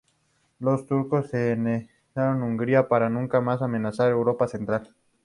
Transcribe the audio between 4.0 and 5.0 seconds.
Europa Central.